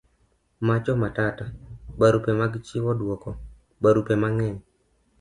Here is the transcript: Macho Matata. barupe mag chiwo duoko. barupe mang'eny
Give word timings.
Macho 0.67 0.93
Matata. 1.01 1.45
barupe 1.99 2.31
mag 2.39 2.53
chiwo 2.65 2.91
duoko. 2.99 3.29
barupe 3.83 4.13
mang'eny 4.21 4.57